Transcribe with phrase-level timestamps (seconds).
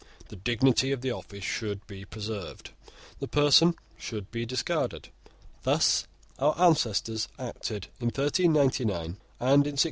[0.29, 2.71] The dignity of the office should be preserved:
[3.19, 5.09] the person should be discarded.
[5.61, 6.07] Thus
[6.39, 9.77] our ancestors acted in 1399 and in 1689.